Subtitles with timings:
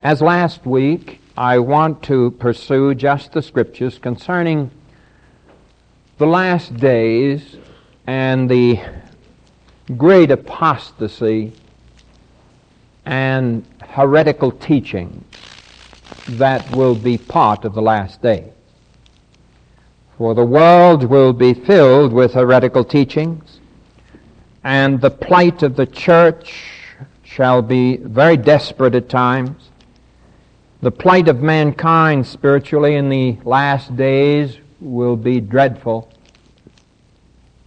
[0.00, 4.70] As last week, I want to pursue just the scriptures concerning
[6.18, 7.56] the last days
[8.06, 8.78] and the
[9.96, 11.52] great apostasy
[13.06, 15.24] and heretical teaching
[16.28, 18.52] that will be part of the last day.
[20.16, 23.58] For the world will be filled with heretical teachings,
[24.62, 26.70] and the plight of the church
[27.24, 29.70] shall be very desperate at times
[30.80, 36.10] the plight of mankind spiritually in the last days will be dreadful.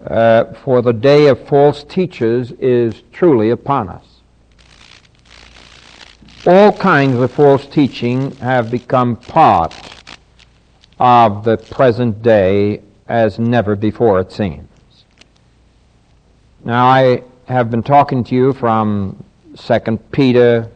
[0.05, 4.05] Uh, for the day of false teachers is truly upon us.
[6.47, 9.75] All kinds of false teaching have become part
[10.99, 14.67] of the present day as never before, it seems.
[16.63, 19.23] Now, I have been talking to you from
[19.55, 20.69] 2 Peter,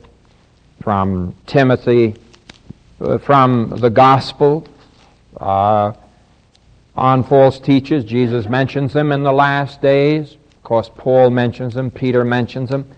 [0.82, 2.16] from Timothy,
[2.98, 4.68] from the gospel
[5.38, 5.94] uh,
[6.96, 8.06] on false teachers.
[8.06, 10.34] Jesus mentions them in the last days.
[10.34, 12.90] Of course, Paul mentions them, Peter mentions them,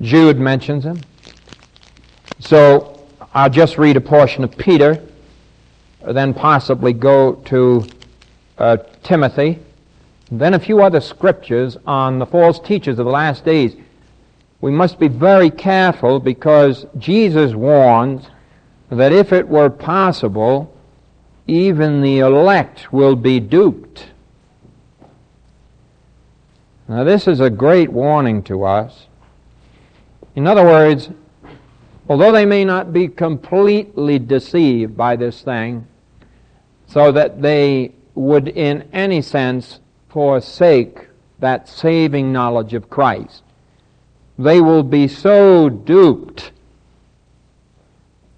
[0.00, 1.00] Jude mentions them.
[2.40, 5.02] So I'll just read a portion of Peter,
[6.04, 7.86] then possibly go to
[8.58, 9.58] uh, Timothy,
[10.30, 13.76] then a few other scriptures on the false teachers of the last days.
[14.60, 18.26] We must be very careful because Jesus warns
[18.92, 20.70] that if it were possible,
[21.46, 24.08] even the elect will be duped.
[26.86, 29.06] Now, this is a great warning to us.
[30.34, 31.08] In other words,
[32.06, 35.86] although they may not be completely deceived by this thing,
[36.86, 43.42] so that they would in any sense forsake that saving knowledge of Christ,
[44.38, 46.52] they will be so duped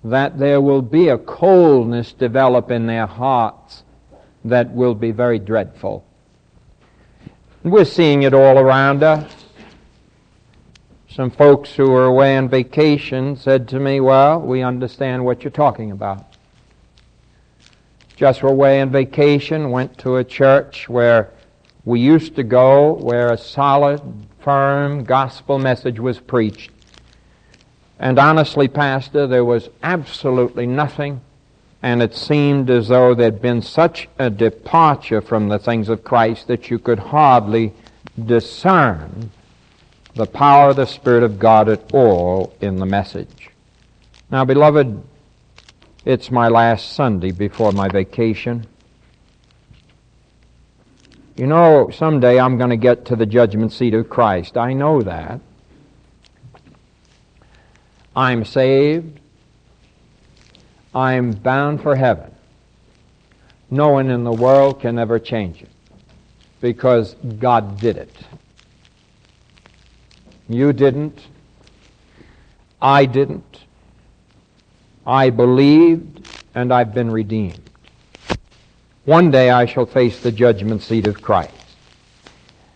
[0.05, 3.83] that there will be a coldness develop in their hearts
[4.45, 6.05] that will be very dreadful.
[7.63, 9.33] We're seeing it all around us.
[11.09, 15.51] Some folks who were away on vacation said to me, Well, we understand what you're
[15.51, 16.37] talking about.
[18.17, 21.33] Just were away on vacation, went to a church where
[21.85, 24.03] we used to go, where a solid,
[24.41, 26.74] firm gospel message was preached.
[27.99, 31.21] And honestly, Pastor, there was absolutely nothing,
[31.83, 36.49] and it seemed as though there'd been such a departure from the things of Christ
[36.49, 37.73] that you could hardly
[38.23, 39.31] discern
[40.15, 43.51] the power of the Spirit of God at all in the message.
[44.31, 45.03] Now, beloved,
[46.05, 48.67] it's my last Sunday before my vacation.
[51.37, 54.57] You know, someday I'm going to get to the judgment seat of Christ.
[54.57, 55.41] I know that.
[58.17, 59.21] I'm saved.
[60.95, 62.35] I'm bound for heaven.
[63.71, 65.71] No one in the world can ever change it
[66.61, 68.17] because God did it.
[70.49, 71.21] You didn't.
[72.81, 73.61] I didn't.
[75.07, 76.21] I believed
[76.55, 77.61] and I've been redeemed.
[79.05, 81.53] One day I shall face the judgment seat of Christ.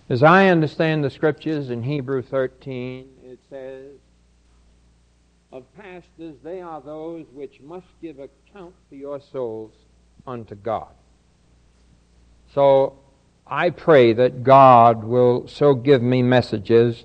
[0.09, 3.93] As I understand the scriptures in Hebrew 13, it says,
[5.53, 9.73] of pastors, they are those which must give account for your souls
[10.27, 10.89] unto God.
[12.55, 12.99] So
[13.47, 17.05] I pray that God will so give me messages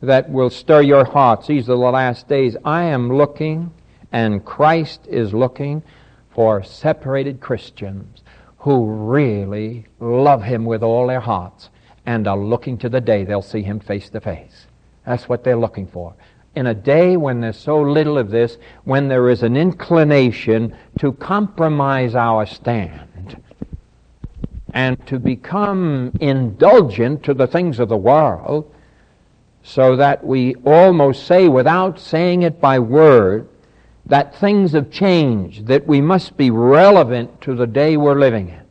[0.00, 1.48] that will stir your hearts.
[1.48, 2.56] These are the last days.
[2.64, 3.72] I am looking,
[4.12, 5.82] and Christ is looking
[6.32, 8.22] for separated Christians
[8.58, 11.70] who really love Him with all their hearts
[12.06, 14.66] and are looking to the day they'll see Him face to face.
[15.04, 16.14] That's what they're looking for
[16.54, 21.12] in a day when there's so little of this, when there is an inclination to
[21.12, 23.40] compromise our stand
[24.72, 28.72] and to become indulgent to the things of the world,
[29.62, 33.48] so that we almost say, without saying it by word,
[34.06, 38.62] that things have changed, that we must be relevant to the day we're living in.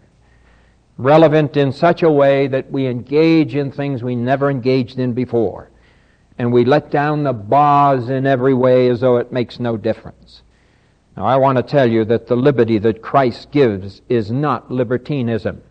[0.98, 5.70] Relevant in such a way that we engage in things we never engaged in before
[6.40, 10.42] and we let down the bars in every way as though it makes no difference.
[11.18, 15.62] Now, I want to tell you that the liberty that Christ gives is not libertinism.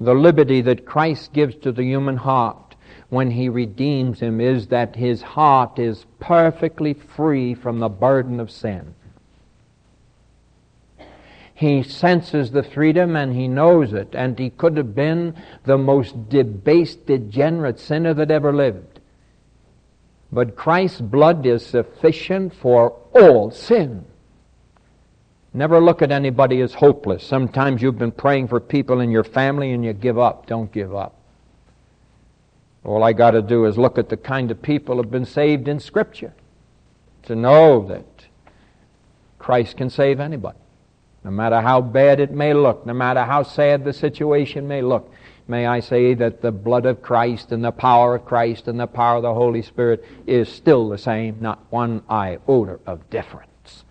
[0.00, 2.76] The liberty that Christ gives to the human heart
[3.08, 8.48] when he redeems him is that his heart is perfectly free from the burden of
[8.48, 8.94] sin.
[11.52, 15.34] He senses the freedom and he knows it, and he could have been
[15.64, 18.89] the most debased, degenerate sinner that ever lived.
[20.32, 24.04] But Christ's blood is sufficient for all sin.
[25.52, 27.24] Never look at anybody as hopeless.
[27.26, 30.46] Sometimes you've been praying for people in your family and you give up.
[30.46, 31.16] Don't give up.
[32.84, 35.24] All I got to do is look at the kind of people who have been
[35.24, 36.32] saved in Scripture
[37.24, 38.06] to know that
[39.38, 40.58] Christ can save anybody.
[41.24, 45.12] No matter how bad it may look, no matter how sad the situation may look,
[45.50, 48.86] may I say that the blood of Christ and the power of Christ and the
[48.86, 53.84] power of the Holy Spirit is still the same, not one iota of difference,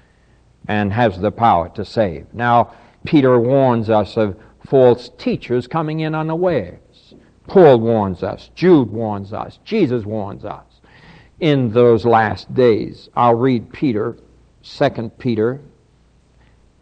[0.68, 2.34] and has the power to save.
[2.34, 2.74] Now,
[3.06, 7.14] Peter warns us of false teachers coming in unawares.
[7.48, 10.66] Paul warns us, Jude warns us, Jesus warns us
[11.40, 13.10] in those last days.
[13.16, 14.18] I'll read Peter,
[14.64, 15.60] 2 Peter,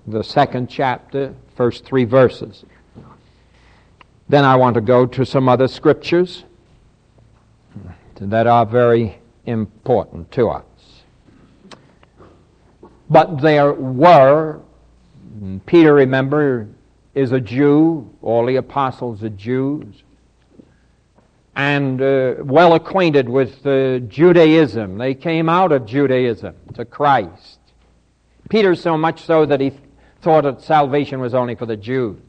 [0.05, 2.63] the second chapter, first three verses.
[4.29, 6.43] Then I want to go to some other scriptures
[8.19, 10.65] that are very important to us.
[13.09, 14.59] But there were,
[15.65, 16.67] Peter, remember,
[17.15, 20.03] is a Jew, all the apostles are Jews,
[21.55, 24.97] and uh, well acquainted with uh, Judaism.
[24.97, 27.59] They came out of Judaism to Christ.
[28.49, 29.71] Peter, so much so that he
[30.21, 32.26] thought that salvation was only for the Jews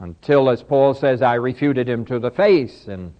[0.00, 3.12] until, as Paul says, I refuted him to the face and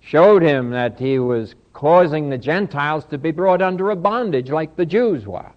[0.00, 4.76] showed him that he was causing the Gentiles to be brought under a bondage like
[4.76, 5.50] the Jews were.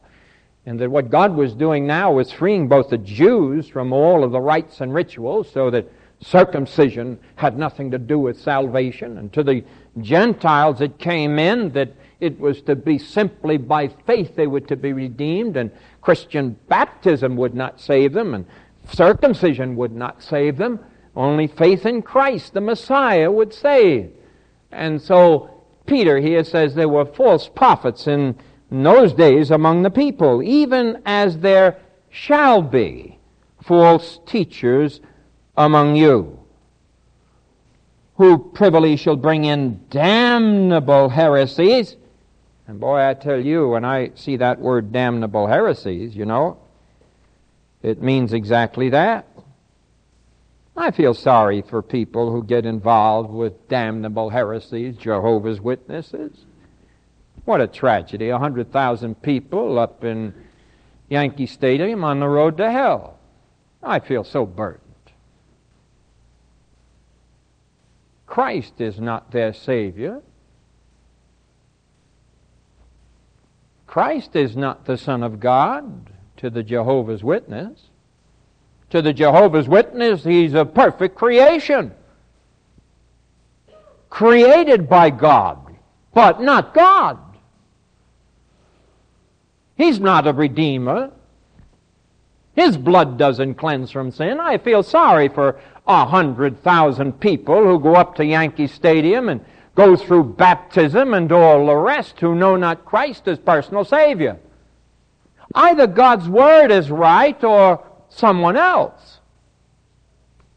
[0.66, 4.32] And that what God was doing now was freeing both the Jews from all of
[4.32, 9.18] the rites and rituals so that circumcision had nothing to do with salvation.
[9.18, 9.64] And to the
[10.02, 14.76] Gentiles it came in that it was to be simply by faith they were to
[14.76, 18.46] be redeemed, and Christian baptism would not save them, and
[18.92, 20.80] Circumcision would not save them.
[21.16, 24.12] Only faith in Christ, the Messiah, would save.
[24.72, 28.36] And so Peter here says there were false prophets in
[28.72, 33.18] those days among the people, even as there shall be
[33.64, 35.02] false teachers
[35.58, 36.40] among you,
[38.18, 41.98] who privily shall bring in damnable heresies.
[42.68, 46.59] And boy, I tell you, when I see that word damnable heresies, you know,
[47.82, 49.28] it means exactly that.
[50.76, 56.46] I feel sorry for people who get involved with damnable heresies, Jehovah's Witnesses.
[57.46, 58.30] What a tragedy.
[58.30, 60.34] A 100,000 people up in
[61.10, 63.20] Yankee Stadium on the road to hell.
[63.82, 64.84] I feel so burdened.
[68.26, 70.22] Christ is not their Savior.
[73.88, 77.80] Christ is not the Son of God to the Jehovah's Witness.
[78.90, 81.94] To the Jehovah's Witness, he's a perfect creation.
[84.10, 85.76] Created by God,
[86.14, 87.20] but not God.
[89.78, 91.12] He's not a redeemer.
[92.56, 94.40] His blood doesn't cleanse from sin.
[94.40, 99.44] I feel sorry for a hundred thousand people who go up to Yankee Stadium and
[99.76, 104.40] go through baptism and all the rest who know not Christ as personal Savior.
[105.56, 109.20] Either God's Word is right or someone else.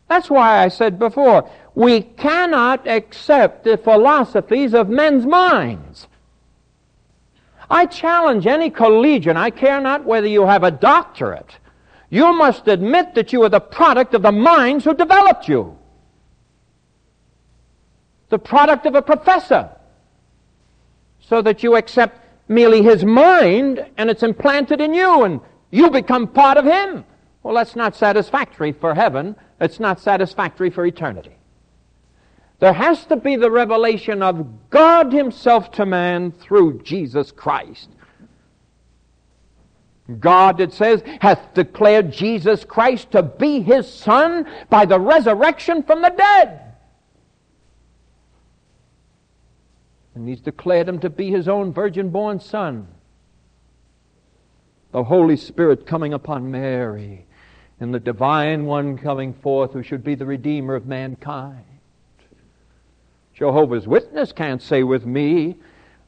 [0.08, 6.06] That's why I said before, we cannot accept the philosophies of men's minds.
[7.70, 11.56] I challenge any collegian, I care not whether you have a doctorate,
[12.10, 15.78] you must admit that you are the product of the minds who developed you.
[18.28, 19.70] The product of a professor.
[21.20, 22.21] So that you accept
[22.54, 25.40] merely his mind and it's implanted in you and
[25.70, 27.04] you become part of him.
[27.42, 29.36] Well, that's not satisfactory for heaven.
[29.60, 31.36] It's not satisfactory for eternity.
[32.60, 37.88] There has to be the revelation of God himself to man through Jesus Christ.
[40.20, 46.02] God, it says, hath declared Jesus Christ to be his Son by the resurrection from
[46.02, 46.71] the dead.
[50.14, 52.88] And he's declared him to be his own virgin born son.
[54.92, 57.24] The Holy Spirit coming upon Mary,
[57.80, 61.64] and the divine one coming forth who should be the Redeemer of mankind.
[63.34, 65.56] Jehovah's Witness can't say with me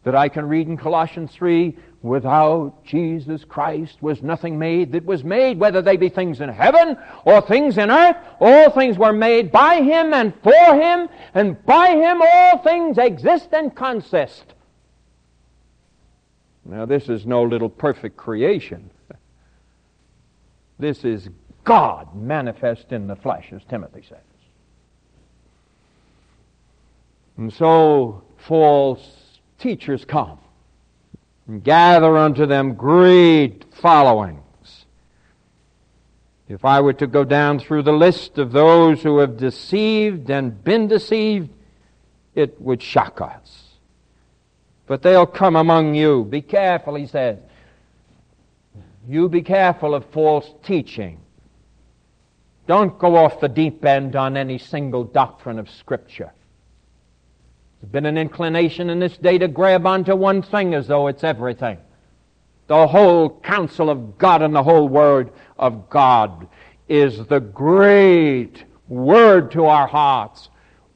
[0.04, 5.24] that I can read in Colossians 3 Without Jesus Christ was nothing made that was
[5.24, 8.18] made, whether they be things in heaven or things in earth.
[8.40, 13.48] All things were made by Him and for Him, and by Him all things exist
[13.54, 14.44] and consist.
[16.66, 18.90] Now, this is no little perfect creation.
[20.78, 21.30] This is
[21.64, 24.18] God manifest in the flesh, as Timothy says.
[27.38, 30.38] And so, false teachers come
[31.46, 34.40] and gather unto them great followings.
[36.48, 40.62] If I were to go down through the list of those who have deceived and
[40.62, 41.50] been deceived,
[42.34, 43.64] it would shock us.
[44.86, 46.24] But they'll come among you.
[46.24, 47.38] Be careful, he says.
[49.08, 51.20] You be careful of false teaching.
[52.66, 56.32] Don't go off the deep end on any single doctrine of Scripture.
[57.84, 61.22] There's been an inclination in this day to grab onto one thing as though it's
[61.22, 61.76] everything.
[62.66, 66.48] The whole counsel of God and the whole Word of God
[66.88, 70.48] is the great Word to our hearts.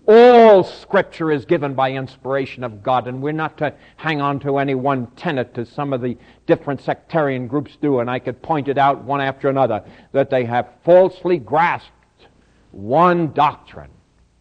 [0.07, 4.57] All Scripture is given by inspiration of God, and we're not to hang on to
[4.57, 6.17] any one tenet as some of the
[6.47, 10.47] different sectarian groups do, and I could point it out one after another, that they
[10.47, 11.93] have falsely grasped
[12.71, 13.91] one doctrine.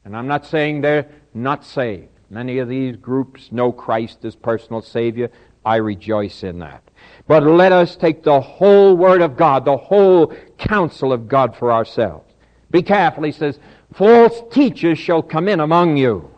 [0.06, 2.08] And I'm not saying they're not saved.
[2.30, 5.30] Many of these groups know Christ as personal Savior.
[5.66, 6.84] I rejoice in that.
[7.28, 11.72] But let us take the whole Word of God, the whole counsel of God for
[11.72, 12.34] ourselves.
[12.72, 13.60] Be careful, he says,
[13.94, 16.30] false teachers shall come in among you,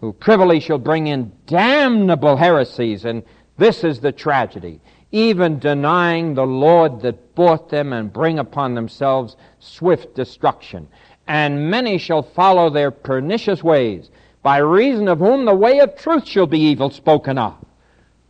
[0.00, 3.22] who privily shall bring in damnable heresies, and
[3.56, 4.80] this is the tragedy,
[5.10, 10.88] even denying the Lord that bought them and bring upon themselves swift destruction.
[11.26, 14.10] And many shall follow their pernicious ways,
[14.42, 17.56] by reason of whom the way of truth shall be evil spoken of.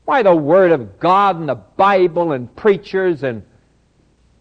[0.05, 3.43] Why, the Word of God and the Bible and preachers and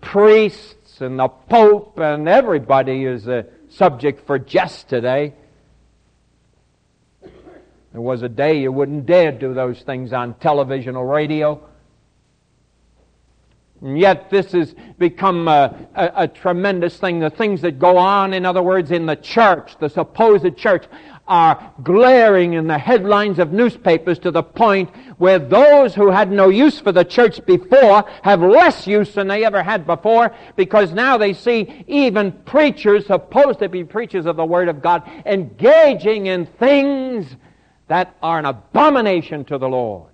[0.01, 5.33] priests and the Pope and everybody is a subject for jest today.
[7.91, 11.61] There was a day you wouldn't dare do those things on television or radio.
[13.83, 17.19] And yet, this has become a, a, a, tremendous thing.
[17.19, 20.85] The things that go on, in other words, in the church, the supposed church,
[21.27, 26.47] are glaring in the headlines of newspapers to the point where those who had no
[26.47, 31.17] use for the church before have less use than they ever had before because now
[31.17, 36.45] they see even preachers, supposed to be preachers of the Word of God, engaging in
[36.45, 37.35] things
[37.89, 40.12] that are an abomination to the Lord.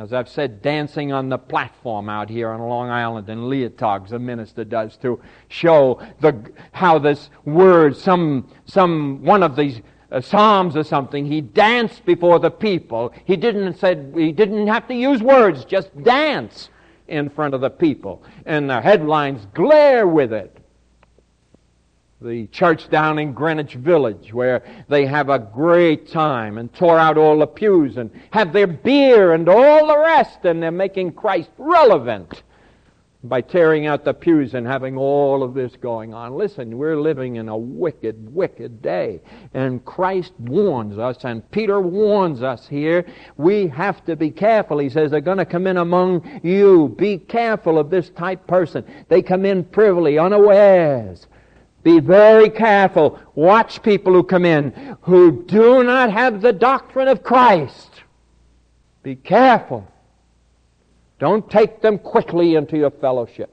[0.00, 4.18] As I've said, dancing on the platform out here on Long Island in leotards, a
[4.18, 10.74] minister does to show the, how this word, some, some, one of these uh, psalms
[10.74, 13.12] or something, he danced before the people.
[13.26, 16.70] He didn't said, he didn't have to use words, just dance
[17.06, 18.22] in front of the people.
[18.46, 20.59] And the headlines glare with it
[22.20, 27.16] the church down in Greenwich Village where they have a great time and tore out
[27.16, 31.50] all the pews and have their beer and all the rest and they're making Christ
[31.56, 32.42] relevant
[33.22, 36.34] by tearing out the pews and having all of this going on.
[36.34, 39.20] Listen, we're living in a wicked, wicked day.
[39.52, 43.04] And Christ warns us, and Peter warns us here.
[43.36, 44.78] We have to be careful.
[44.78, 46.94] He says, they're going to come in among you.
[46.98, 48.84] Be careful of this type person.
[49.08, 51.26] They come in privily, unawares.
[51.82, 53.18] Be very careful.
[53.34, 58.02] Watch people who come in who do not have the doctrine of Christ.
[59.02, 59.86] Be careful.
[61.18, 63.50] Don't take them quickly into your fellowship.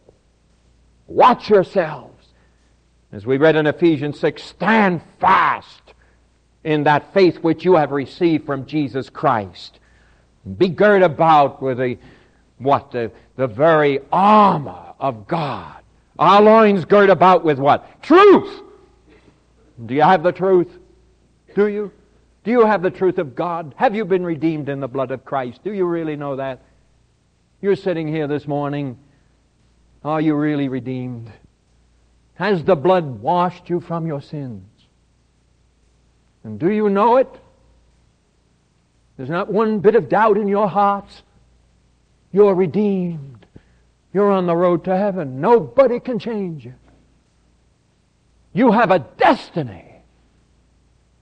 [1.08, 2.14] Watch yourselves.
[3.12, 5.94] As we read in Ephesians 6, stand fast
[6.66, 9.80] in that faith which you have received from Jesus Christ.
[10.58, 11.98] Be girt about with the,
[12.58, 15.77] what, the, the very armor of God
[16.20, 18.02] our loins girt about with what?
[18.02, 18.64] Truth!
[19.86, 20.70] Do you have the truth?
[21.56, 21.92] Do you?
[22.44, 23.76] Do you have the truth of God?
[23.78, 25.64] Have you been redeemed in the blood of Christ?
[25.64, 26.62] Do you really know that?
[27.62, 28.98] You're sitting here this morning.
[30.04, 31.32] Are you really redeemed?
[32.36, 34.64] Has the blood washed you from your sins?
[36.44, 37.30] And do you know it?
[39.18, 41.24] There's not one bit of doubt in your hearts.
[42.32, 43.47] You're redeemed.
[44.18, 45.42] You're on the road to heaven.
[45.42, 46.74] Nobody can change you.
[48.52, 49.86] You have a destiny.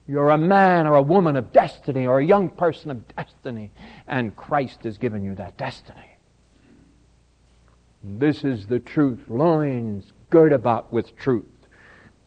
[0.07, 3.71] You're a man or a woman of destiny or a young person of destiny.
[4.07, 6.15] And Christ has given you that destiny.
[8.01, 9.19] This is the truth.
[9.27, 11.43] Loins girt about with truth.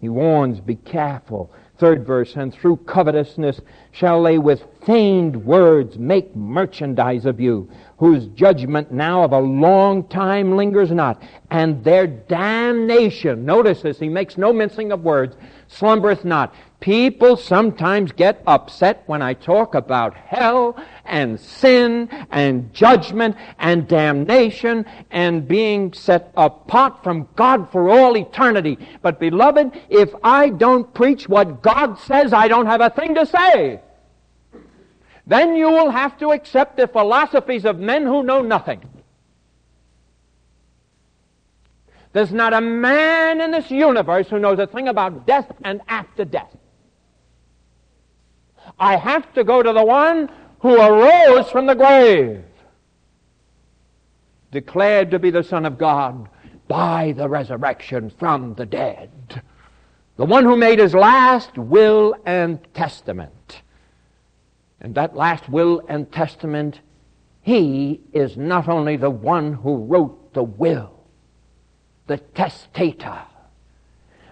[0.03, 1.51] He warns, be careful.
[1.79, 8.27] Third verse, and through covetousness shall they with feigned words make merchandise of you, whose
[8.29, 14.39] judgment now of a long time lingers not, and their damnation, notice this, he makes
[14.39, 15.37] no mincing of words,
[15.67, 16.55] slumbereth not.
[16.81, 24.87] People sometimes get upset when I talk about hell and sin and judgment and damnation
[25.11, 28.79] and being set apart from God for all eternity.
[29.03, 33.27] But beloved, if I don't preach what God says, I don't have a thing to
[33.27, 33.81] say.
[35.29, 38.83] Then you will have to accept the philosophies of men who know nothing.
[42.15, 46.25] There's not a man in this universe who knows a thing about death and after
[46.25, 46.57] death.
[48.79, 50.31] I have to go to the one
[50.61, 52.43] who arose from the grave,
[54.51, 56.31] declared to be the Son of God
[56.69, 59.43] by the resurrection from the dead.
[60.17, 63.63] The one who made his last will and testament.
[64.81, 66.81] And that last will and testament,
[67.43, 70.93] he is not only the one who wrote the will,
[72.07, 73.23] the testator,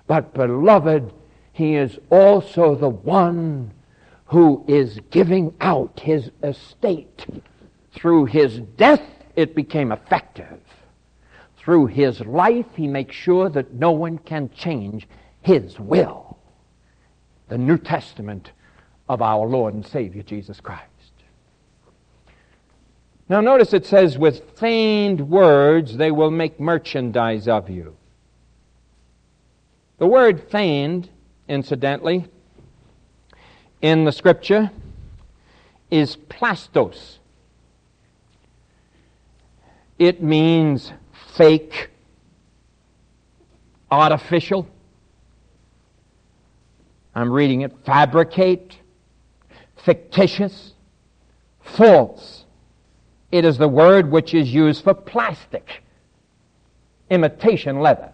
[0.07, 1.13] but beloved,
[1.53, 3.73] he is also the one
[4.27, 7.27] who is giving out his estate.
[7.93, 9.03] Through his death,
[9.37, 10.61] it became effective.
[11.57, 15.09] Through his life, he makes sure that no one can change
[15.43, 16.39] his will.
[17.49, 18.53] The New Testament
[19.09, 20.83] of our Lord and Savior Jesus Christ.
[23.29, 27.97] Now, notice it says, with feigned words they will make merchandise of you.
[29.99, 31.09] The word feigned,
[31.49, 32.27] incidentally,
[33.83, 34.71] in the scripture
[35.91, 37.19] is plastos.
[39.99, 40.93] It means
[41.35, 41.91] fake,
[43.91, 44.69] artificial.
[47.15, 48.77] I'm reading it fabricate,
[49.87, 50.75] fictitious,
[51.61, 52.45] false.
[53.31, 55.85] It is the word which is used for plastic,
[57.09, 58.13] imitation leather.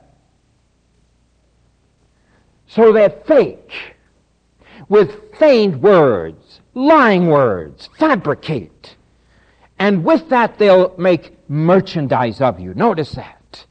[2.67, 3.73] So they're fake
[4.91, 8.97] with feigned words, lying words, fabricate.
[9.79, 12.75] And with that, they'll make merchandise of you.
[12.75, 13.65] Notice that.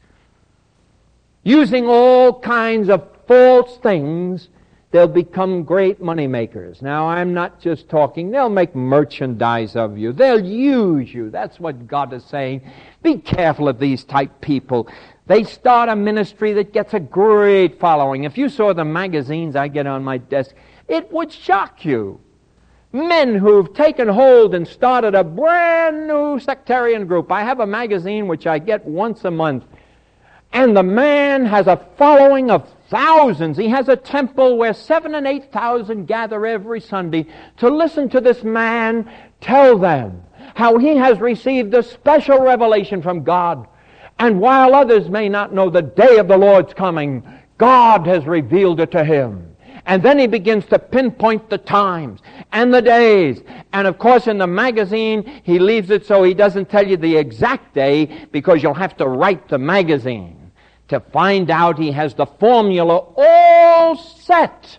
[1.44, 4.48] Using all kinds of false things,
[4.92, 6.80] they'll become great money makers.
[6.82, 10.12] Now, I'm not just talking, they'll make merchandise of you.
[10.12, 11.30] They'll use you.
[11.30, 12.60] That's what God is saying.
[13.02, 14.88] Be careful of these type people.
[15.26, 18.24] They start a ministry that gets a great following.
[18.24, 20.54] If you saw the magazines I get on my desk,
[20.88, 22.20] it would shock you.
[22.92, 27.32] Men who've taken hold and started a brand new sectarian group.
[27.32, 29.64] I have a magazine which I get once a month.
[30.52, 33.56] And the man has a following of thousands.
[33.56, 38.20] He has a temple where seven and eight thousand gather every Sunday to listen to
[38.20, 39.10] this man
[39.40, 40.22] tell them
[40.54, 43.66] how he has received a special revelation from God.
[44.18, 48.80] And while others may not know the day of the Lord's coming, God has revealed
[48.80, 49.56] it to him.
[49.86, 52.20] And then he begins to pinpoint the times
[52.52, 53.42] and the days.
[53.72, 57.16] And of course, in the magazine, he leaves it so he doesn't tell you the
[57.16, 60.41] exact day because you'll have to write the magazine
[60.92, 64.78] to find out he has the formula all set.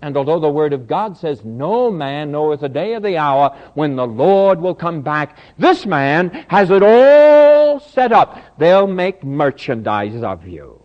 [0.00, 3.56] And although the Word of God says, No man knoweth the day or the hour
[3.74, 8.38] when the Lord will come back, this man has it all set up.
[8.58, 10.82] They'll make merchandise of you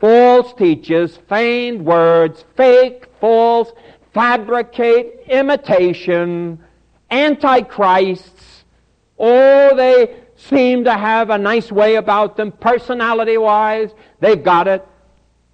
[0.00, 3.72] false teachers, feigned words, fake, false,
[4.12, 6.62] fabricate, imitation,
[7.10, 8.64] antichrists.
[9.18, 13.90] Oh, they seem to have a nice way about them, personality wise.
[14.20, 14.86] They've got it.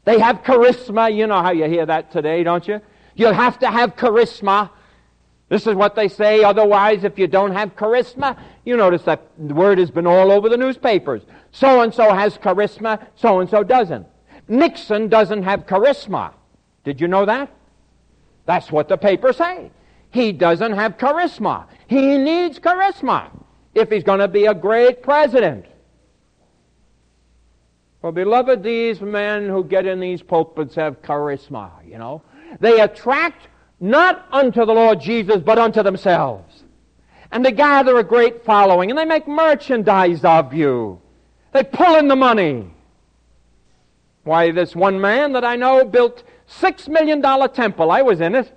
[0.04, 1.14] They have charisma.
[1.14, 2.80] You know how you hear that today, don't you?
[3.14, 4.70] You'll have to have charisma.
[5.48, 6.42] This is what they say.
[6.44, 10.48] Otherwise, if you don't have charisma, you notice that the word has been all over
[10.48, 11.22] the newspapers.
[11.52, 14.06] So and so has charisma, so and so doesn't.
[14.48, 16.32] Nixon doesn't have charisma.
[16.84, 17.50] Did you know that?
[18.46, 19.70] That's what the papers say.
[20.10, 21.66] He doesn't have charisma.
[21.86, 23.30] He needs charisma
[23.74, 25.66] if he's going to be a great president.
[28.02, 32.22] Well, beloved, these men who get in these pulpits have charisma, you know.
[32.58, 36.64] They attract not unto the Lord Jesus, but unto themselves.
[37.30, 41.00] And they gather a great following, and they make merchandise of you.
[41.52, 42.70] They pull in the money.
[44.24, 47.90] Why, this one man that I know built six million dollar temple.
[47.90, 48.52] I was in it.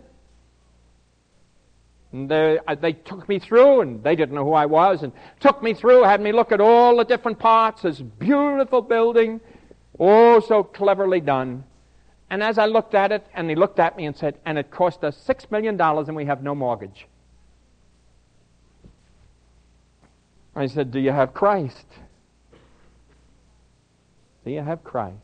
[2.14, 5.12] And they, uh, they took me through, and they didn't know who I was, and
[5.40, 7.82] took me through, had me look at all the different parts.
[7.82, 9.42] This beautiful building,
[10.00, 11.64] oh, so cleverly done.
[12.30, 14.70] And as I looked at it, and he looked at me and said, and it
[14.70, 17.08] cost us six million dollars, and we have no mortgage.
[20.56, 21.88] I said, Do you have Christ?
[24.46, 25.18] Do you have Christ?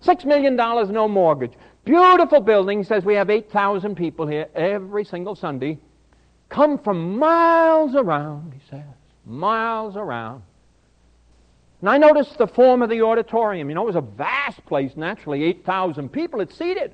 [0.00, 1.52] Six million dollars, no mortgage.
[1.86, 2.82] Beautiful building.
[2.82, 5.78] Says we have 8,000 people here every single Sunday.
[6.48, 8.84] Come from miles around, he says.
[9.24, 10.42] Miles around.
[11.80, 13.68] And I noticed the form of the auditorium.
[13.68, 16.40] You know, it was a vast place, naturally, 8,000 people.
[16.40, 16.92] It seated.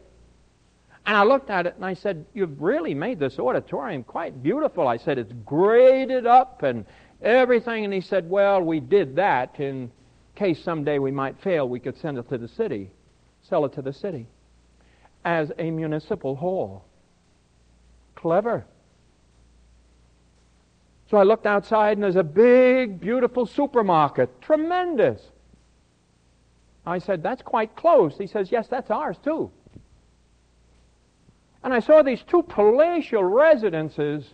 [1.07, 4.87] And I looked at it and I said, You've really made this auditorium quite beautiful.
[4.87, 6.85] I said, It's graded up and
[7.23, 7.87] everything.
[7.87, 9.91] And he said, Well, we did that in
[10.35, 12.91] case someday we might fail, we could send it to the city,
[13.41, 14.27] sell it to the city
[15.25, 16.85] as a municipal hall.
[18.15, 18.65] Clever.
[21.11, 24.41] So I looked outside and there's a big, beautiful supermarket.
[24.41, 25.21] Tremendous.
[26.87, 28.17] I said, That's quite close.
[28.17, 29.51] He says, Yes, that's ours too.
[31.63, 34.25] And I saw these two palatial residences.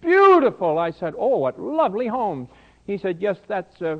[0.00, 0.78] Beautiful.
[0.78, 2.48] I said, Oh, what lovely homes.
[2.86, 3.82] He said, Yes, that's.
[3.82, 3.98] Uh,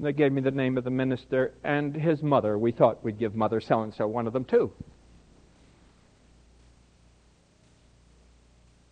[0.00, 2.56] they gave me the name of the minister and his mother.
[2.56, 4.70] We thought we'd give Mother so and so one of them too.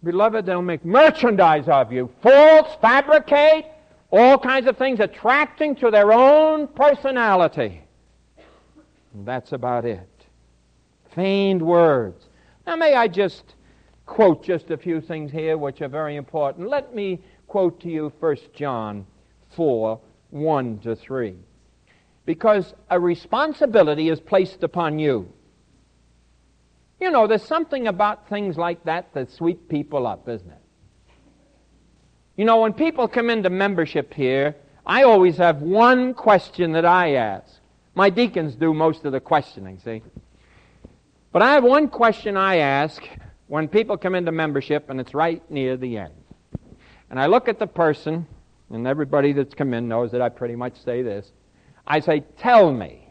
[0.04, 3.66] Beloved, they'll make merchandise of you, false, fabricate,
[4.10, 7.82] all kinds of things attracting to their own personality.
[9.24, 10.08] That's about it.
[11.14, 12.26] Feigned words.
[12.66, 13.54] Now, may I just
[14.04, 16.68] quote just a few things here which are very important.
[16.68, 19.06] Let me quote to you 1 John
[19.50, 21.36] 4 1 to 3.
[22.24, 25.32] Because a responsibility is placed upon you.
[27.00, 30.58] You know, there's something about things like that that sweep people up, isn't it?
[32.36, 34.56] You know, when people come into membership here,
[34.86, 37.60] I always have one question that I ask.
[37.94, 40.02] My deacons do most of the questioning, see?
[41.32, 43.02] But I have one question I ask
[43.46, 46.14] when people come into membership, and it's right near the end.
[47.10, 48.26] And I look at the person,
[48.70, 51.30] and everybody that's come in knows that I pretty much say this.
[51.86, 53.05] I say, Tell me,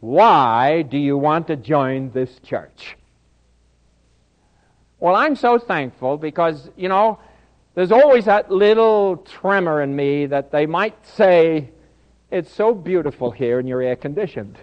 [0.00, 2.96] why do you want to join this church?
[4.98, 7.18] Well, I'm so thankful because, you know,
[7.74, 11.70] there's always that little tremor in me that they might say,
[12.30, 14.58] It's so beautiful here and you're air conditioned.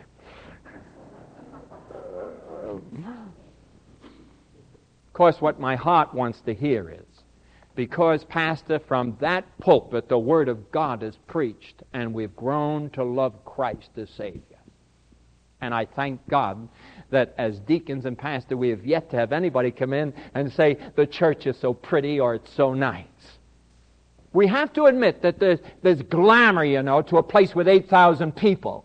[5.14, 7.24] Of course, what my heart wants to hear is
[7.76, 13.04] because, Pastor, from that pulpit the Word of God is preached, and we've grown to
[13.04, 14.53] love Christ as Savior.
[15.64, 16.68] And I thank God
[17.10, 20.78] that as deacons and pastor, we have yet to have anybody come in and say,
[20.96, 23.06] the church is so pretty or it's so nice.
[24.34, 28.36] We have to admit that there's, there's glamour, you know, to a place with 8,000
[28.36, 28.84] people.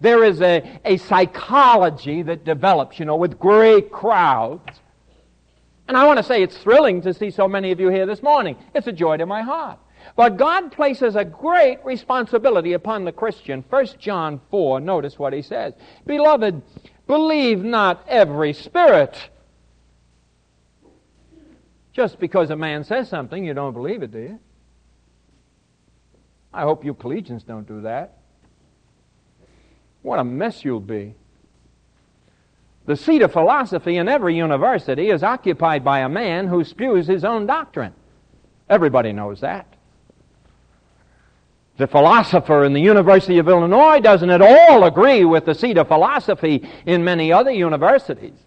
[0.00, 4.78] There is a, a psychology that develops, you know, with great crowds.
[5.88, 8.22] And I want to say it's thrilling to see so many of you here this
[8.22, 8.56] morning.
[8.74, 9.80] It's a joy to my heart.
[10.14, 13.64] But God places a great responsibility upon the Christian.
[13.68, 15.74] 1 John 4, notice what he says.
[16.06, 16.62] Beloved,
[17.06, 19.30] believe not every spirit.
[21.92, 24.38] Just because a man says something, you don't believe it, do you?
[26.52, 28.18] I hope you collegians don't do that.
[30.02, 31.14] What a mess you'll be.
[32.86, 37.24] The seat of philosophy in every university is occupied by a man who spews his
[37.24, 37.92] own doctrine.
[38.68, 39.75] Everybody knows that.
[41.76, 45.88] The philosopher in the University of Illinois doesn't at all agree with the seat of
[45.88, 48.38] philosophy in many other universities.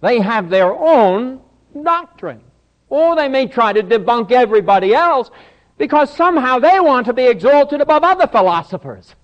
[0.00, 1.40] They have their own
[1.82, 2.42] doctrine.
[2.88, 5.30] Or they may try to debunk everybody else
[5.78, 9.14] because somehow they want to be exalted above other philosophers.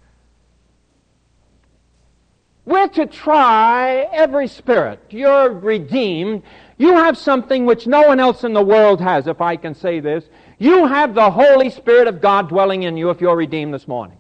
[2.65, 5.01] We're to try every spirit.
[5.11, 6.43] You're redeemed.
[6.79, 10.01] You have something which no one else in the world has, if I can say
[10.01, 10.25] this.
[10.59, 14.17] You have the Holy Spirit of God dwelling in you if you're redeemed this morning.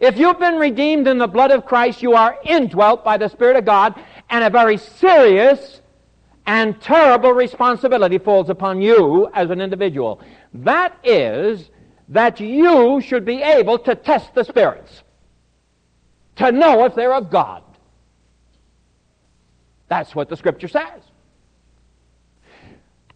[0.00, 3.56] If you've been redeemed in the blood of Christ, you are indwelt by the Spirit
[3.56, 3.94] of God,
[4.30, 5.80] and a very serious
[6.46, 10.20] and terrible responsibility falls upon you as an individual.
[10.54, 11.70] That is
[12.08, 15.02] that you should be able to test the spirits
[16.36, 17.62] to know if they're of God.
[19.88, 21.02] That's what the scripture says.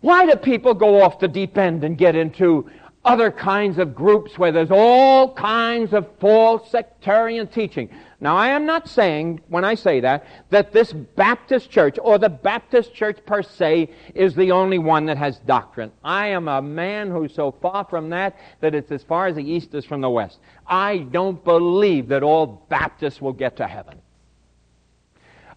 [0.03, 2.69] Why do people go off the deep end and get into
[3.05, 7.89] other kinds of groups where there's all kinds of false sectarian teaching?
[8.21, 12.29] Now, I am not saying, when I say that, that this Baptist church or the
[12.29, 15.93] Baptist church per se is the only one that has doctrine.
[16.05, 19.49] I am a man who's so far from that that it's as far as the
[19.49, 20.41] east is from the west.
[20.67, 24.01] I don't believe that all Baptists will get to heaven.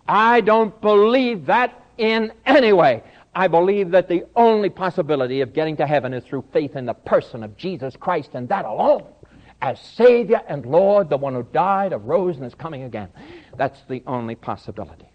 [0.08, 3.04] I don't believe that in any way.
[3.36, 6.94] I believe that the only possibility of getting to heaven is through faith in the
[6.94, 9.04] person of Jesus Christ and that alone
[9.62, 13.10] as Savior and Lord, the one who died, arose, and is coming again.
[13.58, 15.08] That's the only possibility.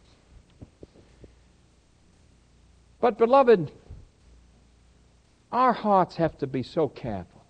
[3.00, 3.70] But, beloved,
[5.52, 7.44] our hearts have to be so careful.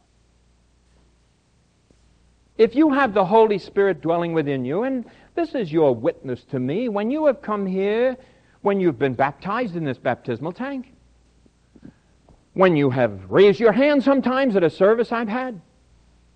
[2.59, 5.05] If you have the Holy Spirit dwelling within you, and
[5.35, 8.17] this is your witness to me, when you have come here,
[8.63, 10.93] when you've been baptized in this baptismal tank,
[12.53, 15.61] when you have raised your hand sometimes at a service I've had,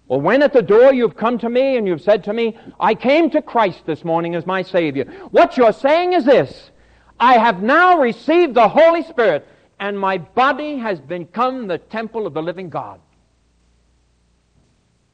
[0.09, 2.95] or when at the door you've come to me and you've said to me, I
[2.95, 5.05] came to Christ this morning as my Savior.
[5.31, 6.71] What you're saying is this
[7.19, 9.47] I have now received the Holy Spirit,
[9.81, 13.01] and my body has become the temple of the living God.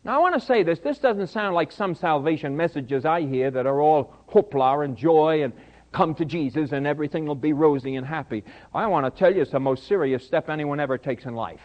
[0.02, 0.78] Now, I want to say this.
[0.78, 5.42] This doesn't sound like some salvation messages I hear that are all hoopla and joy
[5.42, 5.52] and
[5.92, 8.44] come to Jesus and everything will be rosy and happy.
[8.74, 11.60] I want to tell you it's the most serious step anyone ever takes in life.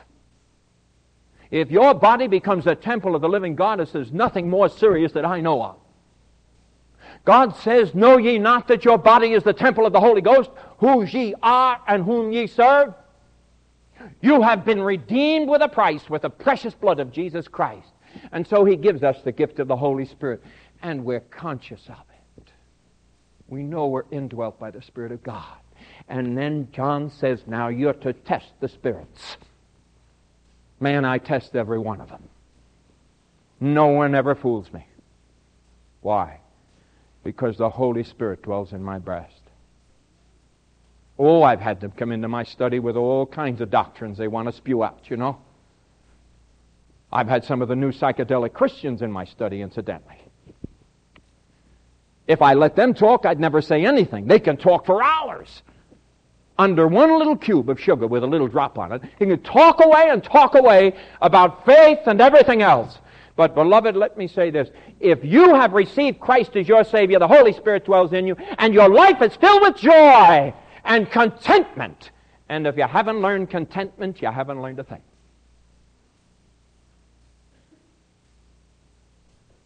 [1.51, 5.25] If your body becomes a temple of the living God, there's nothing more serious that
[5.25, 5.77] I know of.
[7.23, 10.49] God says, Know ye not that your body is the temple of the Holy Ghost,
[10.79, 12.93] whose ye are and whom ye serve?
[14.21, 17.89] You have been redeemed with a price, with the precious blood of Jesus Christ.
[18.31, 20.43] And so he gives us the gift of the Holy Spirit,
[20.81, 22.04] and we're conscious of it.
[23.47, 25.57] We know we're indwelt by the Spirit of God.
[26.07, 29.37] And then John says, Now you're to test the spirits.
[30.79, 32.23] Man, I test every one of them.
[33.59, 34.85] No one ever fools me.
[36.01, 36.39] Why?
[37.23, 39.41] Because the Holy Spirit dwells in my breast.
[41.17, 44.47] Oh, I've had them come into my study with all kinds of doctrines they want
[44.47, 45.37] to spew out, you know.
[47.11, 50.24] I've had some of the new psychedelic Christians in my study, incidentally.
[52.27, 54.27] If I let them talk, I'd never say anything.
[54.27, 55.61] They can talk for hours
[56.57, 59.01] under one little cube of sugar with a little drop on it.
[59.19, 62.99] He can talk away and talk away about faith and everything else.
[63.35, 64.69] But, beloved, let me say this.
[65.01, 68.73] If you have received Christ as your Savior, the Holy Spirit dwells in you, and
[68.73, 70.53] your life is filled with joy
[70.85, 72.11] and contentment.
[72.47, 75.01] And if you haven't learned contentment, you haven't learned a thing.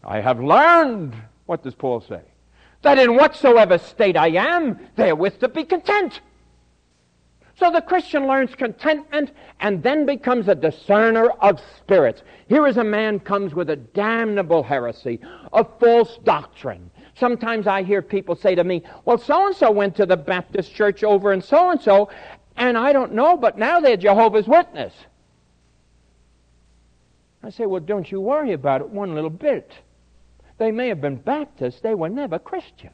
[0.02, 1.14] I have learned,
[1.46, 2.22] what does Paul say?
[2.82, 6.20] That in whatsoever state I am, therewith to be content.
[7.60, 12.22] So the Christian learns contentment and then becomes a discerner of spirits.
[12.48, 15.20] Here is a man comes with a damnable heresy,
[15.52, 16.90] a false doctrine.
[17.16, 20.74] Sometimes I hear people say to me, well, so and so went to the Baptist
[20.74, 22.08] church over and so and so,
[22.56, 24.94] and I don't know, but now they're Jehovah's Witness.
[27.42, 29.70] I say, well, don't you worry about it one little bit.
[30.60, 32.90] They may have been Baptists, they were never Christian.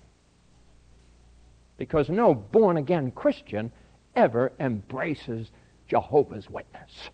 [1.77, 3.73] Because no born again Christian
[4.15, 5.51] ever embraces
[5.89, 7.11] Jehovah's Witness.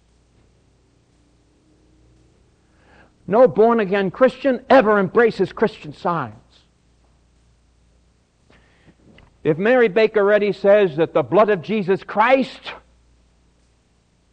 [3.27, 6.37] No born again Christian ever embraces Christian science.
[9.43, 12.61] If Mary Baker Eddy says that the blood of Jesus Christ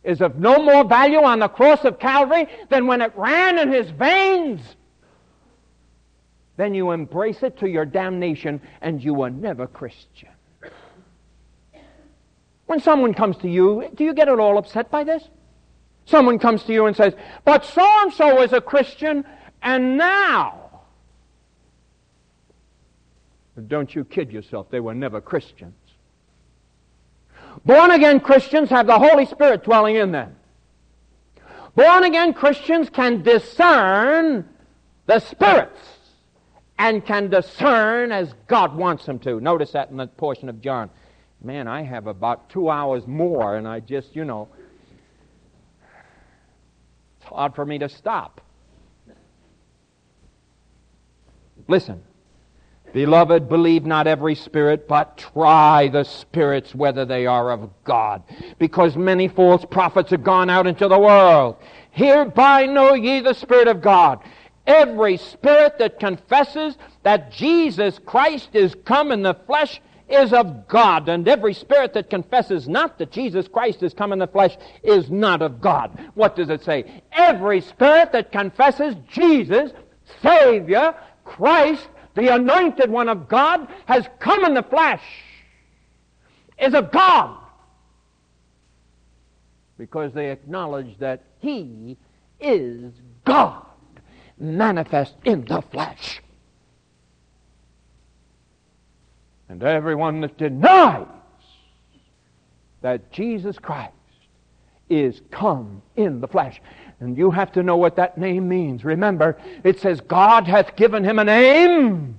[0.03, 3.71] is of no more value on the cross of Calvary than when it ran in
[3.71, 4.75] his veins,
[6.59, 10.27] then you embrace it to your damnation and you are never Christian.
[12.65, 15.23] When someone comes to you, do you get at all upset by this?
[16.05, 17.13] Someone comes to you and says,
[17.45, 19.23] But so and so is a Christian,
[19.61, 20.81] and now.
[23.67, 25.75] Don't you kid yourself, they were never Christians.
[27.63, 30.35] Born again Christians have the Holy Spirit dwelling in them.
[31.73, 34.49] Born again Christians can discern
[35.05, 35.98] the spirits
[36.79, 39.39] and can discern as God wants them to.
[39.41, 40.89] Notice that in that portion of John.
[41.43, 44.47] Man, I have about two hours more, and I just, you know,
[47.17, 48.41] it's hard for me to stop.
[51.67, 52.01] Listen.
[52.91, 58.23] Beloved, believe not every spirit, but try the spirits whether they are of God.
[58.57, 61.57] Because many false prophets have gone out into the world.
[61.91, 64.23] Hereby know ye the Spirit of God.
[64.69, 71.09] Every spirit that confesses that Jesus Christ is come in the flesh is of God,
[71.09, 75.09] and every spirit that confesses not that Jesus Christ is come in the flesh is
[75.09, 76.11] not of God.
[76.13, 77.01] What does it say?
[77.11, 79.71] Every spirit that confesses Jesus,
[80.21, 80.93] Savior,
[81.25, 85.03] Christ, the anointed one of God, has come in the flesh,
[86.59, 87.37] is of God.
[89.79, 91.97] Because they acknowledge that He
[92.39, 92.93] is
[93.25, 93.65] God
[94.39, 96.21] manifest in the flesh.
[99.49, 101.07] And everyone that denies
[102.81, 103.93] that Jesus Christ
[104.89, 106.61] is come in the flesh.
[106.99, 108.83] And you have to know what that name means.
[108.83, 112.17] Remember, it says, God hath given him a name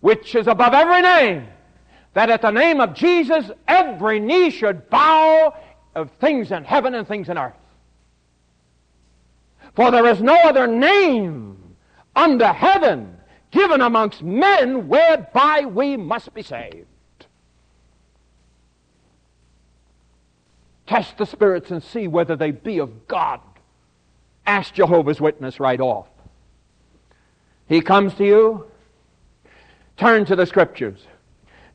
[0.00, 1.46] which is above every name,
[2.12, 5.54] that at the name of Jesus every knee should bow
[5.94, 7.54] of things in heaven and things in earth.
[9.74, 11.76] For there is no other name
[12.14, 13.16] under heaven
[13.50, 16.86] given amongst men whereby we must be saved.
[20.86, 23.40] Test the spirits and see whether they be of God.
[24.46, 26.08] Ask Jehovah's Witness right off.
[27.66, 28.66] He comes to you,
[29.96, 31.00] turn to the Scriptures.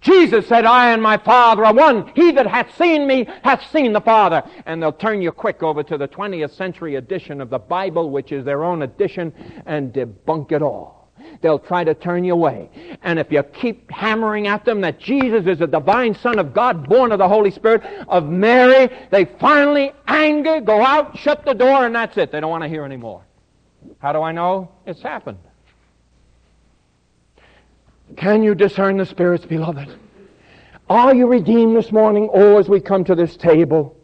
[0.01, 2.11] Jesus said, I and my Father are one.
[2.15, 4.43] He that hath seen me hath seen the Father.
[4.65, 8.31] And they'll turn you quick over to the 20th century edition of the Bible, which
[8.31, 9.33] is their own edition,
[9.65, 10.99] and debunk it all.
[11.41, 12.69] They'll try to turn you away.
[13.03, 16.87] And if you keep hammering at them that Jesus is the divine Son of God,
[16.87, 21.85] born of the Holy Spirit of Mary, they finally, anger, go out, shut the door,
[21.85, 22.31] and that's it.
[22.31, 23.23] They don't want to hear anymore.
[23.99, 24.71] How do I know?
[24.85, 25.39] It's happened.
[28.19, 29.87] Can you discern the spirits, beloved?
[30.89, 32.29] Are you redeemed this morning?
[32.33, 33.95] Oh, as we come to this table,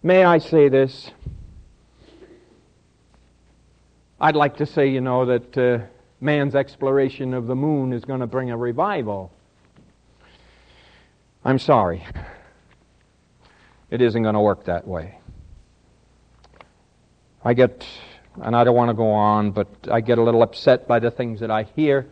[0.00, 1.10] may I say this?
[4.20, 5.78] I'd like to say, you know, that uh,
[6.20, 9.32] man's exploration of the moon is going to bring a revival.
[11.44, 12.06] I'm sorry.
[13.90, 15.18] It isn't going to work that way.
[17.44, 17.84] I get,
[18.40, 21.10] and I don't want to go on, but I get a little upset by the
[21.10, 22.06] things that I hear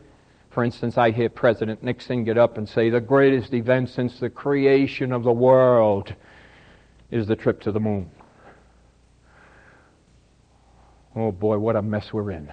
[0.52, 4.28] for instance, I hear President Nixon get up and say the greatest event since the
[4.28, 6.14] creation of the world
[7.10, 8.10] is the trip to the moon.
[11.16, 12.52] Oh boy, what a mess we're in.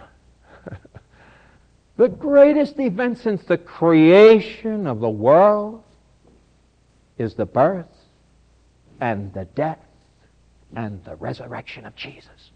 [1.97, 5.83] the greatest event since the creation of the world
[7.17, 7.88] is the birth
[9.01, 9.79] and the death
[10.73, 12.51] and the resurrection of Jesus.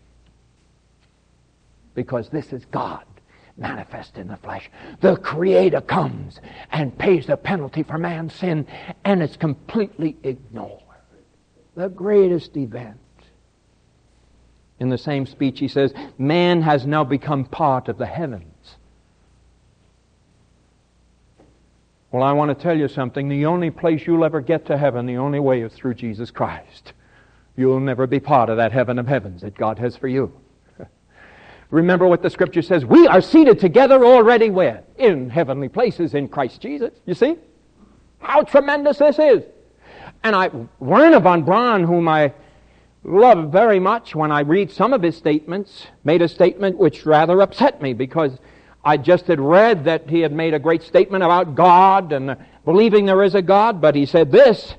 [1.96, 3.04] Because this is God
[3.58, 4.70] manifest in the flesh.
[5.02, 6.40] The Creator comes
[6.72, 8.68] and pays the penalty for man's sin,
[9.04, 10.82] and it's completely ignored.
[11.76, 13.00] The greatest event.
[14.80, 18.76] In the same speech, he says, Man has now become part of the heavens.
[22.12, 23.28] Well, I want to tell you something.
[23.28, 26.94] The only place you'll ever get to heaven, the only way is through Jesus Christ.
[27.56, 30.32] You'll never be part of that heaven of heavens that God has for you.
[31.74, 32.86] Remember what the scripture says.
[32.86, 34.84] We are seated together already where?
[35.00, 36.94] In heavenly places in Christ Jesus.
[37.08, 37.36] You see?
[38.20, 39.44] How tremendous this is.
[40.24, 42.32] And I, Wernher von Braun, whom I
[43.04, 47.42] love very much when I read some of his statements, made a statement which rather
[47.42, 48.38] upset me because
[48.86, 53.08] I just had read that he had made a great statement about God and believing
[53.08, 54.76] there is a God, but he said this,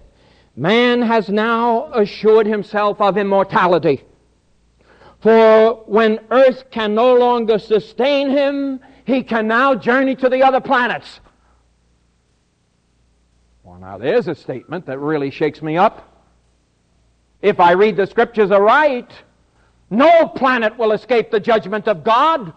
[0.54, 4.04] man has now assured himself of immortality.
[5.24, 10.60] For when earth can no longer sustain him, he can now journey to the other
[10.60, 11.18] planets.
[13.62, 16.26] Well, now there's a statement that really shakes me up.
[17.40, 19.10] If I read the scriptures aright,
[19.88, 22.52] no planet will escape the judgment of God.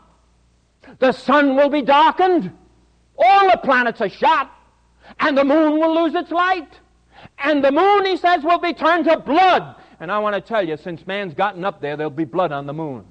[1.00, 2.52] The sun will be darkened.
[3.18, 4.52] All the planets are shot.
[5.22, 6.82] And the moon will lose its light.
[7.40, 10.68] And the moon, he says, will be turned to blood and I want to tell
[10.68, 13.06] you, since man's gotten up there, there'll be blood on the moon.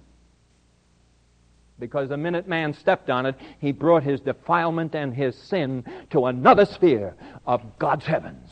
[1.78, 6.26] Because the minute man stepped on it, he brought his defilement and his sin to
[6.26, 7.14] another sphere
[7.46, 8.50] of God's heavens.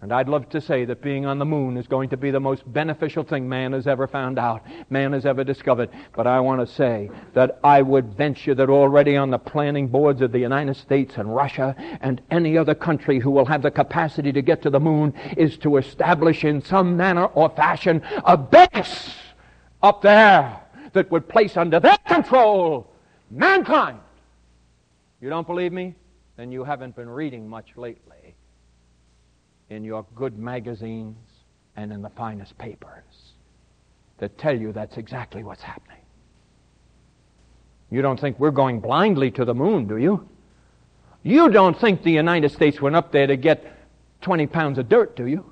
[0.00, 2.38] And I'd love to say that being on the moon is going to be the
[2.38, 5.90] most beneficial thing man has ever found out, man has ever discovered.
[6.14, 10.22] But I want to say that I would venture that already on the planning boards
[10.22, 14.30] of the United States and Russia and any other country who will have the capacity
[14.32, 19.16] to get to the moon is to establish in some manner or fashion a base
[19.82, 20.60] up there
[20.92, 22.88] that would place under their control
[23.32, 23.98] mankind.
[25.20, 25.96] You don't believe me?
[26.36, 28.17] Then you haven't been reading much lately
[29.70, 31.16] in your good magazines
[31.76, 33.32] and in the finest papers
[34.18, 35.98] that tell you that's exactly what's happening.
[37.90, 40.28] You don't think we're going blindly to the moon, do you?
[41.22, 43.64] You don't think the United States went up there to get
[44.22, 45.44] 20 pounds of dirt, do you?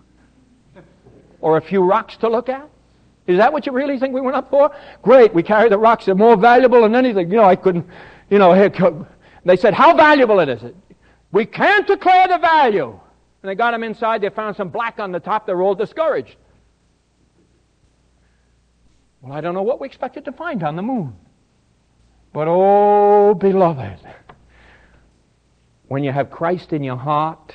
[1.41, 2.69] Or a few rocks to look at?
[3.27, 4.71] Is that what you really think we went up for?
[5.03, 6.07] Great, we carry the rocks.
[6.07, 7.31] They're more valuable than anything.
[7.31, 7.87] You know, I couldn't,
[8.31, 9.07] you know,
[9.45, 10.77] they said, how valuable it is it?
[11.33, 12.99] We can't declare the value.
[13.47, 14.23] And they got them inside.
[14.23, 15.47] They found some black on the top.
[15.47, 16.35] They're all discouraged.
[19.21, 21.15] Well, I don't know what we expected to find on the moon.
[22.33, 24.01] But, oh, beloved,
[25.87, 27.55] when you have Christ in your heart,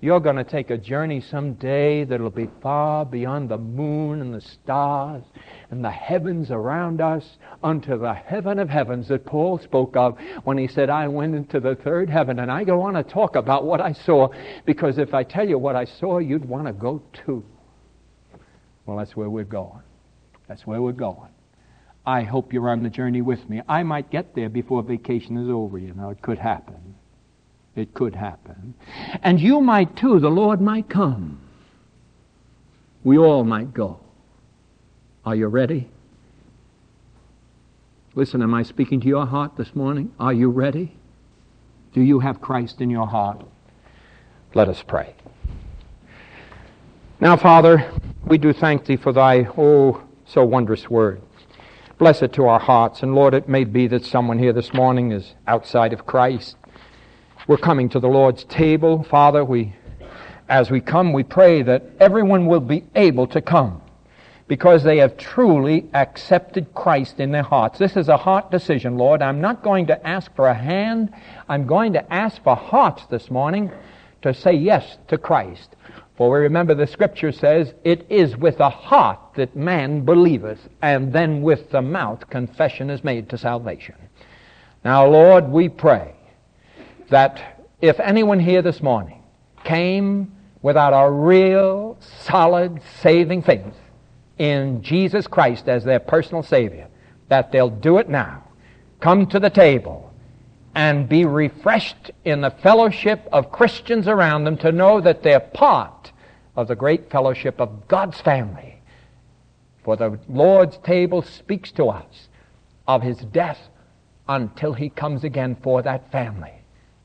[0.00, 4.40] you're going to take a journey someday that'll be far beyond the moon and the
[4.40, 5.24] stars
[5.70, 10.56] and the heavens around us unto the heaven of heavens that Paul spoke of when
[10.56, 12.38] he said, I went into the third heaven.
[12.38, 14.28] And I go on to talk about what I saw
[14.64, 17.44] because if I tell you what I saw, you'd want to go too.
[18.86, 19.82] Well, that's where we're going.
[20.46, 21.30] That's where we're going.
[22.06, 23.62] I hope you're on the journey with me.
[23.68, 26.10] I might get there before vacation is over, you know.
[26.10, 26.87] It could happen.
[27.78, 28.74] It could happen.
[29.22, 30.18] And you might too.
[30.18, 31.38] The Lord might come.
[33.04, 34.00] We all might go.
[35.24, 35.88] Are you ready?
[38.16, 40.12] Listen, am I speaking to your heart this morning?
[40.18, 40.96] Are you ready?
[41.92, 43.44] Do you have Christ in your heart?
[44.54, 45.14] Let us pray.
[47.20, 47.92] Now, Father,
[48.26, 51.22] we do thank Thee for Thy, oh, so wondrous word.
[51.96, 53.04] Bless it to our hearts.
[53.04, 56.56] And Lord, it may be that someone here this morning is outside of Christ.
[57.48, 59.04] We're coming to the Lord's table.
[59.04, 59.74] Father, we,
[60.50, 63.80] as we come, we pray that everyone will be able to come
[64.48, 67.78] because they have truly accepted Christ in their hearts.
[67.78, 69.22] This is a heart decision, Lord.
[69.22, 71.10] I'm not going to ask for a hand.
[71.48, 73.72] I'm going to ask for hearts this morning
[74.20, 75.74] to say yes to Christ.
[76.18, 81.14] For we remember the scripture says, It is with the heart that man believeth, and
[81.14, 83.94] then with the mouth confession is made to salvation.
[84.84, 86.12] Now, Lord, we pray
[87.08, 89.22] that if anyone here this morning
[89.64, 90.32] came
[90.62, 93.74] without a real, solid, saving faith,
[94.38, 96.88] in Jesus Christ as their personal Savior,
[97.28, 98.44] that they'll do it now.
[99.00, 100.12] Come to the table
[100.74, 106.12] and be refreshed in the fellowship of Christians around them to know that they're part
[106.56, 108.80] of the great fellowship of God's family.
[109.84, 112.28] For the Lord's table speaks to us
[112.86, 113.58] of His death
[114.28, 116.57] until He comes again for that family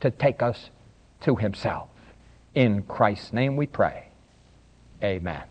[0.04, 0.70] to take us
[1.22, 1.88] to Himself.
[2.54, 4.10] In Christ's name we pray.
[5.02, 5.42] Amen.